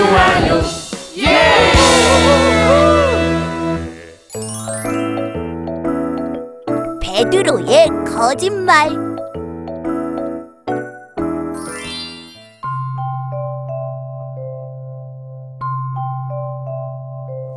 [0.00, 0.62] 좋아요
[1.18, 1.70] 예!
[7.02, 8.90] 베드로의 거짓말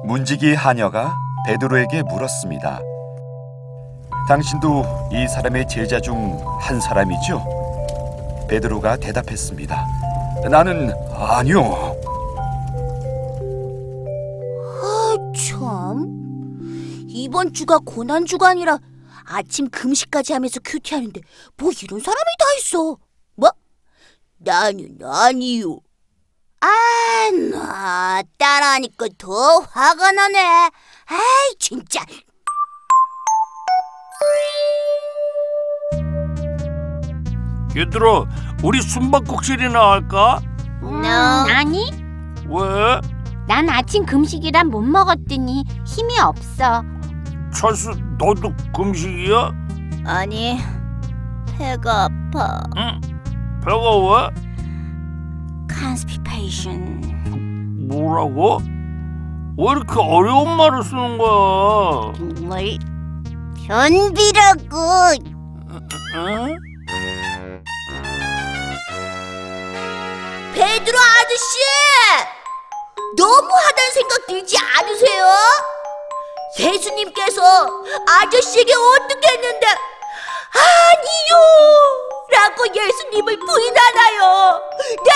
[0.04, 2.80] 문지기 하녀가 베드로에게 물었습니다.
[4.28, 7.44] 당신도 이 사람의 제자 중 한 사람이죠?
[8.48, 9.86] 베드로가 대답했습니다.
[10.50, 11.93] 나는 아니요.
[17.44, 18.80] 이번 주가 고난 주가 아니라
[19.26, 21.20] 아침 금식까지 하면서 큐티하는데
[21.58, 22.98] 뭐 이런 사람이 다 있어.
[23.36, 23.52] 뭐?
[24.38, 25.80] 나는 아니요.
[26.62, 26.70] 아,
[27.52, 30.40] 나 따라하니까 더 화가 나네.
[30.40, 32.06] 아이, 진짜.
[37.76, 38.26] 얘들아,
[38.64, 40.40] 우리 숨바꼭질이나 할까?
[40.84, 41.92] 음, 아니,
[42.48, 43.02] 왜?
[43.48, 46.84] 난 아침 금식이라 못 먹었더니 힘이 없어.
[47.64, 49.54] 철수, 너도 금식이야?
[50.06, 50.60] 아니,
[51.58, 52.60] 배가 아파.
[52.76, 53.00] 응.
[53.64, 54.30] 배가 왜?
[55.74, 57.00] Constipation.
[57.88, 58.58] 뭐라고?
[59.58, 62.12] 왜 이렇게 어려운 말을 쓰는 거야?
[62.42, 62.78] 뭘?
[63.66, 64.78] 변비라고.
[66.16, 66.58] 응?
[70.54, 71.58] 베드로 아저씨!
[73.16, 75.24] 너무하다는 생각 들지 않으세요?
[76.60, 77.42] 예수님께서
[78.08, 79.68] 아저씨에게 어떻게 했는데
[80.54, 81.36] 아니요!
[82.30, 84.62] 라고 예수님을 부인하나요?
[85.04, 85.12] 네?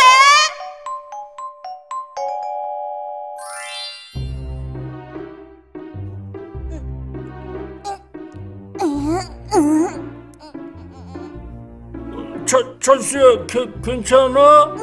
[12.46, 14.74] 철, 철수야, 걔, 괜찮아?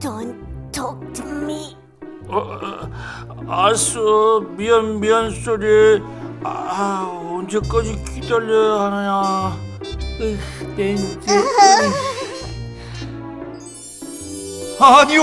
[0.00, 0.34] Don't
[0.72, 1.76] talk to me.
[2.26, 2.58] 어,
[3.46, 6.02] 어, 알았어, 미안, 미안, 쏘리.
[6.42, 9.58] 아, 언제까지 기다려야 하냐.
[10.20, 10.38] 으,
[10.76, 11.18] 내 이제.
[14.80, 15.22] 아니요.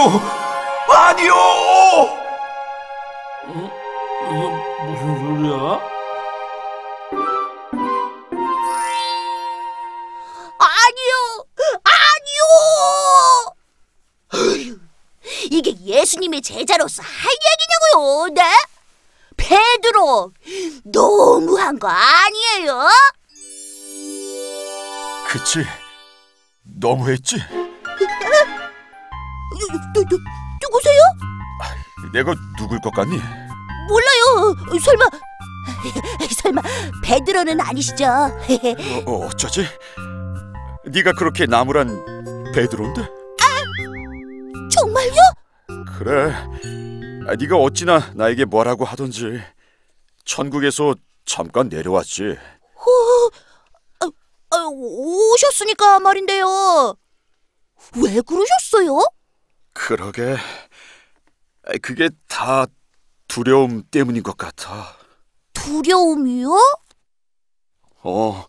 [0.89, 1.33] 아니요.
[4.27, 5.81] 이게 무슨 소리야?
[10.59, 11.45] 아니요!
[11.83, 12.41] 아니요!
[14.33, 14.79] 어휴,
[15.51, 17.09] 이게 예수님의 제자로서 할
[17.91, 18.41] 얘기냐고요, 네?
[19.37, 20.31] 베드로,
[20.85, 22.87] 너무한 거 아니에요?
[25.27, 25.63] 그치.
[26.63, 27.37] 너무했지.
[27.37, 27.43] 누,
[29.93, 30.17] 누, 누,
[30.61, 31.01] 누구세요?
[32.13, 33.17] 내가 누굴 것 같니?
[33.87, 34.55] 몰라요.
[34.83, 35.05] 설마,
[36.41, 36.61] 설마
[37.03, 38.05] 베드로는 아니시죠?
[39.05, 39.65] 어, 어쩌지?
[40.85, 43.07] 네가 그렇게 나무란 베드로인데?
[44.69, 45.15] 정말요?
[45.97, 46.33] 그래.
[47.31, 49.41] 아, 네가 어찌나 나에게 뭐라고 하던지
[50.25, 52.37] 천국에서 잠깐 내려왔지.
[54.49, 56.93] 아, 오셨으니까 말인데요.
[58.03, 58.99] 왜 그러셨어요?
[59.71, 60.35] 그러게.
[61.67, 62.65] 아, 그게 다
[63.29, 64.97] 두려움 때문인 것 같아.
[65.53, 66.49] 두려움이요?
[68.03, 68.45] 어,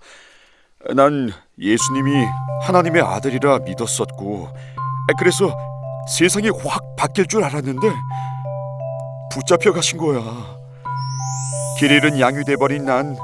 [0.97, 2.27] 난 예수님이
[2.63, 5.57] 하나님의 아들이라 믿었었고, 아, 그래서
[6.19, 7.89] 세상이 확 바뀔 줄 알았는데
[9.33, 10.21] 붙잡혀 가신 거야.
[11.79, 13.17] 길 잃은 양이 돼버린 난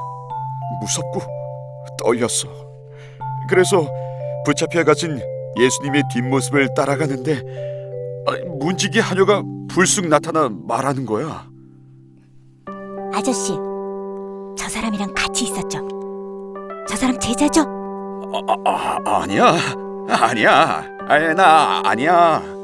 [0.81, 1.21] 무섭고
[2.03, 2.47] 떨렸어.
[3.47, 3.87] 그래서
[4.45, 5.21] 붙잡혀 가신
[5.57, 7.41] 예수님의 뒷모습을 따라가는데
[8.27, 11.47] 아, 문지기 하녀가 불쑥 나타나 말하는 거야.
[13.13, 13.53] 아저씨,
[14.57, 15.87] 저 사람이랑 같이 있었죠?
[16.87, 17.61] 저 사람 제자죠?
[17.61, 19.55] 아, 아, 아니야,
[20.09, 22.58] 아니야, 아니, 나 아니야.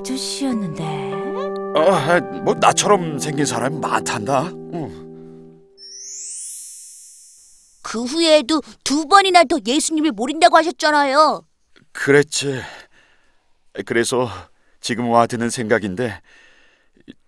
[0.00, 0.82] 아저씨였는데.
[1.76, 4.48] 어, 뭐 나처럼 생긴 사람이 많단다.
[4.48, 5.60] 응.
[7.82, 11.42] 그 후에도 두 번이나 더 예수님을 모른다고 하셨잖아요.
[11.92, 12.62] 그랬지.
[13.86, 14.28] 그래서
[14.80, 16.20] 지금 와 드는 생각인데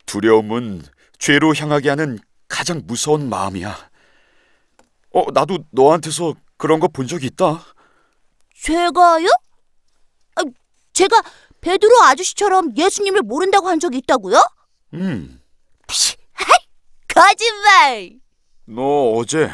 [0.06, 0.82] 두려움은
[1.18, 3.76] 죄로 향하게 하는 가장 무서운 마음이야.
[5.12, 7.60] 어, 나도 너한테서 그런 거 본 적 있다.
[8.56, 9.26] 제가요?
[10.36, 10.42] 아,
[10.92, 11.22] 제가
[11.62, 14.36] 베드로 아저씨처럼 예수님을 모른다고 한 적이 있다고요?
[14.94, 15.40] 음,
[15.86, 16.58] 피, 하이,
[17.08, 18.20] 거짓말!
[18.66, 19.48] 너 어제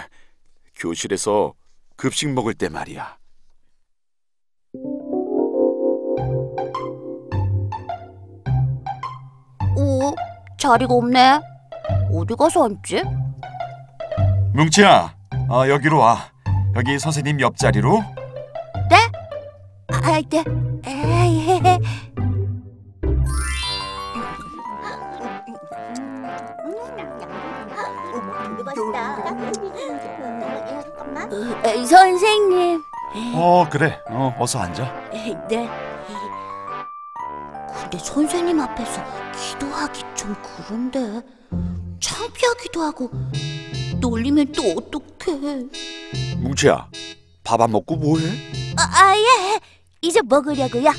[0.77, 1.55] 교실에서
[1.97, 3.17] 급식 먹을 때 말이야.
[9.77, 10.15] 오,
[10.59, 11.41] 자리가 없네.
[12.13, 13.03] 어디 가서 앉지?
[14.55, 15.15] 뭉치야,
[15.51, 16.31] 어, 여기로 와.
[16.75, 18.03] 여기 선생님 옆자리로.
[20.09, 20.43] 아, 네.
[20.87, 21.61] 에이,
[31.65, 32.83] 에, 선생님.
[33.35, 34.01] 어 그래.
[34.09, 35.11] 어 어서 앉아.
[35.13, 35.69] 에, 네.
[37.81, 39.03] 근데 선생님 앞에서
[39.37, 41.21] 기도하기 좀 그런데
[42.01, 43.11] 창피하기도 하고
[44.01, 45.65] 놀리면 또 어떡해?
[46.39, 46.89] 뭉치야,
[47.45, 48.25] 밥 안 먹고 뭐해?
[48.77, 49.61] 아, 아 예.
[50.01, 50.91] 이제 먹으려고요.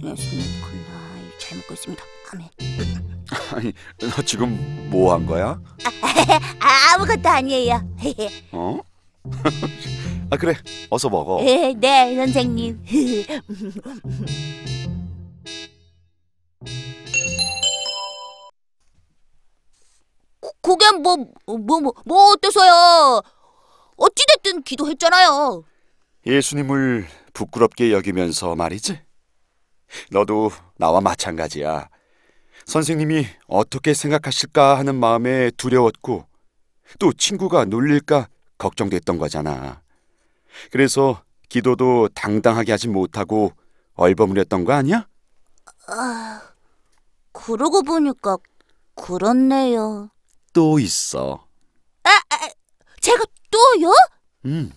[0.00, 0.16] 그날
[1.38, 2.04] 잘 먹고 있습니다.
[2.32, 2.48] 아멘.
[3.54, 5.60] 아니, 너 지금 뭐 한 거야?
[6.60, 7.80] 아, 아무것도 아니에요.
[8.52, 8.80] 어?
[10.30, 10.54] 아 그래,
[10.90, 11.40] 어서 먹어.
[11.42, 12.82] 네, 네, 선생님.
[20.40, 21.16] 고- 그게 뭐,
[21.46, 23.22] 뭐, 뭐, 뭐 어때서요?
[23.96, 25.64] 어찌됐든 기도했잖아요.
[26.26, 29.00] 예수님을 부끄럽게 여기면서 말이지.
[30.10, 31.88] 너도 나와 마찬가지야.
[32.66, 36.26] 선생님이 어떻게 생각하실까 하는 마음에 두려웠고
[36.98, 38.28] 또 친구가 놀릴까
[38.58, 39.82] 걱정됐던 거잖아.
[40.70, 43.52] 그래서 기도도 당당하게 하지 못하고
[43.94, 45.06] 얼버무렸던 거 아니야?
[45.88, 46.40] 아,
[47.32, 48.38] 그러고 보니까
[48.94, 50.10] 그렇네요.
[50.52, 51.46] 또 있어.
[53.00, 53.92] 제가 또요?
[54.46, 54.72] 음.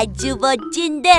[0.00, 1.10] 아, 아주 멋진데?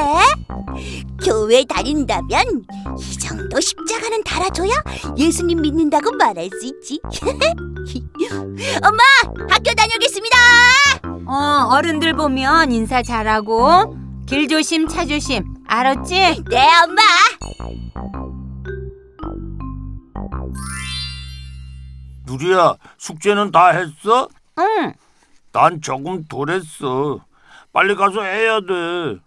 [1.23, 2.63] 교회 다닌다면
[2.97, 4.71] 이 정도 십자가는 달아줘야
[5.15, 6.99] 예수님 믿는다고 말할 수 있지.
[8.83, 9.03] 엄마,
[9.49, 10.37] 학교 다녀오겠습니다.
[11.27, 13.95] 어, 어른들 보면 인사 잘하고
[14.25, 15.43] 길 조심, 차 조심.
[15.67, 16.43] 알았지?
[16.49, 17.01] 네, 엄마.
[22.25, 24.27] 누리야 숙제는 다 했어?
[24.57, 24.93] 응.
[25.51, 27.19] 난 조금 덜 했어.
[27.73, 29.19] 빨리 가서 해야 돼.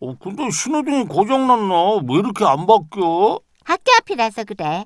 [0.00, 2.00] 어 근데 신호등이 고장났나?
[2.08, 3.40] 왜 이렇게 안 바뀌어?
[3.64, 4.84] 학교 앞이라서 그래.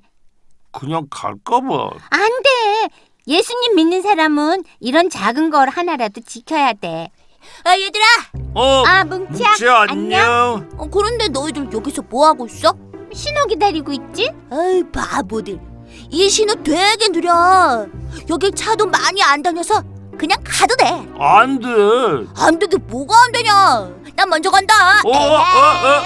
[0.73, 1.91] 그냥 갈까봐.
[2.11, 2.89] 안 돼.
[3.27, 7.11] 예수님 믿는 사람은 이런 작은 걸 하나라도 지켜야 돼.
[7.65, 8.05] 아, 얘들아.
[8.55, 9.49] 어, 아, 뭉치야.
[9.49, 10.69] 뭉치야 안녕.
[10.77, 12.75] 어, 그런데 너희들 여기서 뭐 하고 있어?
[13.13, 14.31] 신호 기다리고 있지?
[14.51, 15.59] 아이, 바보들.
[16.11, 17.87] 이 신호 되게 느려.
[18.29, 19.83] 여기 차도 많이 안 다녀서
[20.19, 20.85] 그냥 가도 돼.
[21.19, 21.69] 안 돼.
[22.37, 23.89] 안 되게 뭐가 안 되냐?
[24.17, 24.75] 난 먼저 간다.
[25.05, 26.03] 어, 어, 어, 어.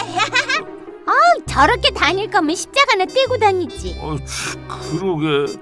[1.49, 3.99] 저렇게 다닐 거면 십자가나 떼고 다니지.
[4.01, 5.59] 어, 치, 그러게.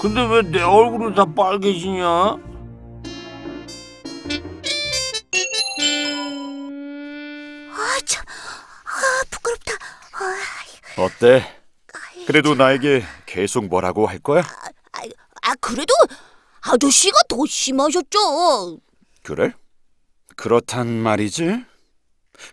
[0.00, 2.38] 근데 왜 내 얼굴이 다 빨개지냐?
[7.72, 8.24] 아, 참.
[8.84, 9.72] 아, 부끄럽다.
[10.12, 11.56] 아, 어때?
[12.26, 14.42] 그래도 나에게 계속 뭐라고 할 거야?
[14.92, 15.00] 아,
[15.42, 15.92] 아, 그래도
[16.62, 18.78] 아저씨가 더 심하셨죠.
[19.22, 19.52] 그래?
[20.36, 21.64] 그렇단 말이지.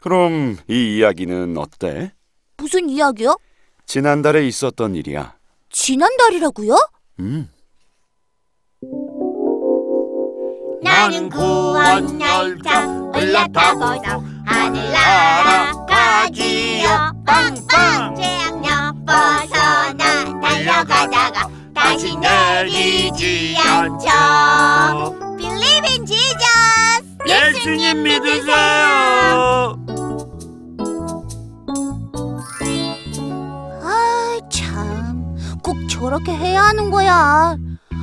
[0.01, 2.11] 그럼 이 이야기는 어때?
[2.57, 3.37] 무슨 이야기요?
[3.85, 5.35] 지난달에 있었던 일이야.
[5.69, 6.75] 지난달이라고요?
[7.19, 7.49] 음.
[10.83, 16.87] 나는 구원 열차 올라타고서 하늘 날아가지요
[17.25, 18.15] 빵빵
[19.05, 19.66] 벗어나 달려가
[21.87, 29.77] 다시 내리지 않죠 Believe in Jesus 예수님 믿으세요.
[33.83, 35.35] 아, 참.
[35.63, 37.55] 꼭 저렇게 해야 하는 거야.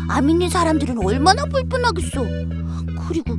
[0.09, 2.23] 안 믿는 사람들은 얼마나 불편하겠어.
[3.07, 3.35] 그리고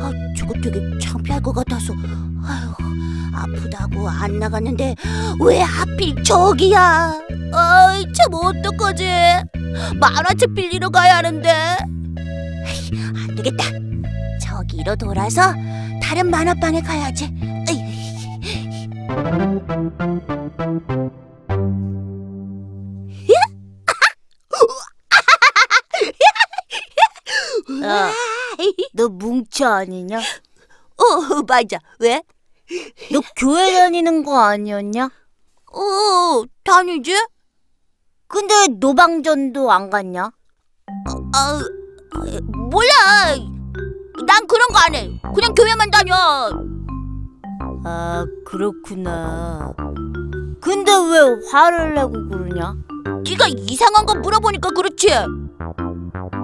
[0.00, 1.92] 아, 저거 되게 창피할 것 같아서
[2.44, 2.72] 아휴,
[3.34, 4.94] 아프다고 안 나갔는데
[5.42, 7.12] 왜 하필 저기야?
[7.52, 9.04] 아이, 참 어떡하지?
[9.98, 11.50] 만화책 빌리러 가야 하는데.
[12.66, 13.64] 에이, 안 되겠다.
[14.40, 15.54] 저기로 돌아서
[16.02, 17.32] 다른 만화방에 가야지.
[17.68, 17.90] 에이.
[27.82, 28.12] 야,
[28.92, 30.18] 너 뭉치 아니냐?
[30.18, 31.78] 어, 맞아.
[31.98, 32.22] 왜?
[33.12, 35.04] 너 교회 다니는 거 아니었냐?
[35.72, 37.12] 어, 다니지?
[38.30, 40.30] 근데 노방전도 안 갔냐?
[41.34, 41.60] 아,
[42.70, 43.34] 몰라.
[44.26, 45.10] 난 그런 거 안 해.
[45.34, 46.14] 그냥 교회만 다녀.
[47.84, 49.72] 아, 그렇구나.
[50.60, 52.74] 근데 왜 화를 내고 그러냐?
[53.28, 55.08] 네가 이상한 거 물어보니까 그렇지.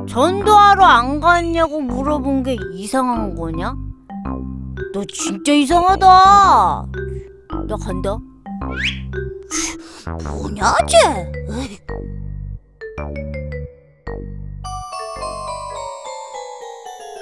[0.08, 3.74] 전도하러 안 갔냐고 물어본 게 이상한 거냐?
[4.92, 6.06] 너 진짜 이상하다.
[7.68, 8.18] 나 간다.
[10.10, 10.98] 뭐냐, 쟤?
[11.50, 11.78] 에이.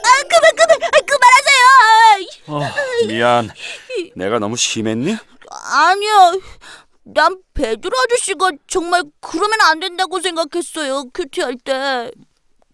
[0.04, 1.66] 아, 그만, 그만, 아, 그만하세요.
[2.48, 3.48] 어, 미안.
[4.14, 5.16] 내가 너무 심했니?
[5.50, 6.32] 아니야.
[7.04, 11.04] 난 베드로 아저씨가 정말 그러면 안 된다고 생각했어요.
[11.12, 12.10] 큐티할 때.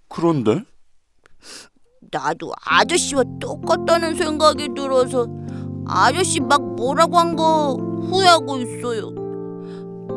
[0.08, 0.62] 그런데
[2.12, 5.26] 나도 아저씨와 똑같다는 생각이 들어서
[5.86, 9.10] 아저씨 막 뭐라고 한 거 후회하고 있어요.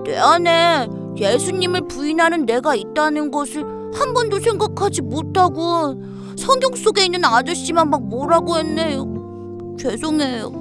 [0.03, 5.95] 내 안에 예수님을 부인하는 내가 있다는 것을 한 번도 생각하지 못하고
[6.37, 9.75] 성경 속에 있는 아저씨만 막 뭐라고 했네요.
[9.79, 10.51] 죄송해요.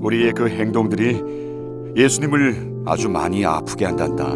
[0.00, 1.22] 우리의 그 행동들이
[1.96, 4.26] 예수님을 아주 많이 아프게 한단다.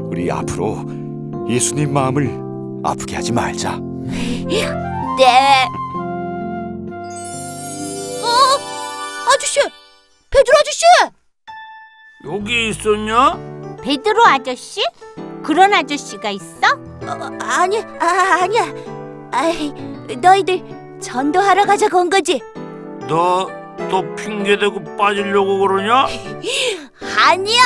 [0.00, 0.84] 우리 앞으로
[1.48, 2.28] 예수님 마음을
[2.82, 3.78] 아프게 하지 말자.
[5.18, 5.64] 네.
[8.22, 9.30] 어?
[9.32, 9.60] 아저씨!
[10.30, 10.84] 베드로 아저씨!
[12.24, 13.38] 여기 있었냐?
[13.82, 14.82] 베드로 아저씨?
[15.42, 16.66] 그런 아저씨가 있어?
[17.06, 18.66] 어, 아니, 아, 아니야.
[19.30, 19.72] 아이,
[20.20, 22.40] 너희들 전도하러 가자고 온 거지?
[23.08, 23.46] 너
[23.90, 26.08] 또 핑계대고 빠지려고 그러냐?
[27.16, 27.62] 아니야,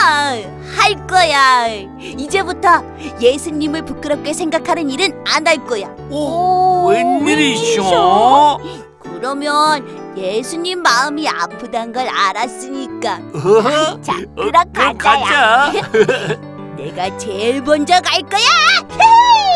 [0.77, 1.67] 할 거야.
[1.99, 2.85] 이제부터
[3.19, 5.87] 예수님을 부끄럽게 생각하는 일은 안 할 거야.
[6.11, 8.59] 오, 웬일이셔?
[9.03, 13.14] 그러면 예수님 마음이 아프단 걸 알았으니까.
[13.35, 14.00] 어?
[14.02, 15.73] 자, 어, 그럼 그럼 가자야.
[15.73, 15.83] 가자.
[16.76, 18.42] 내가 제일 먼저 갈 거야.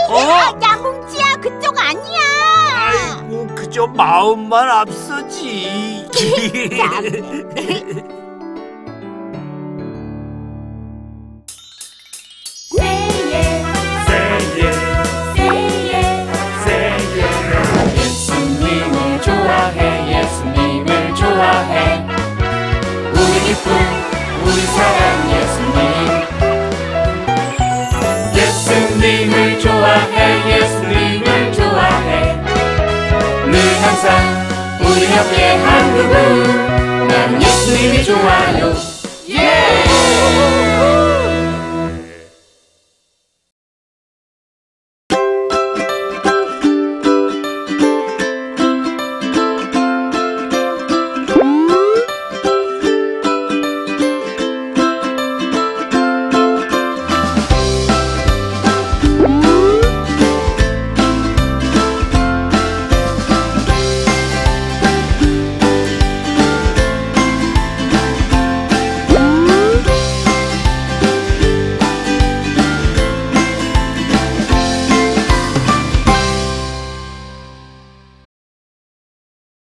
[0.09, 0.19] 어?
[0.63, 2.21] 야 뭉치야 그쪽 아니야.
[2.89, 6.09] 아이고 그저 마음만 앞서지.
[6.17, 6.69] 예
[34.97, 37.07] 우리 옆에 한 그분.
[37.09, 38.96] 나는 예수님이 좋아요